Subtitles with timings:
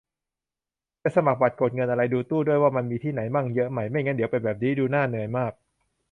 [1.01, 5.51] จะสมัครบัตรกดเงินอะไร ดูตู้ด้วย ว่ามันมีที่ไหนมั่ง เยอะไหม ไม่งั้นเดี๋ยวเป็นแบบนี้ ดูน่าเหนื่อยมาก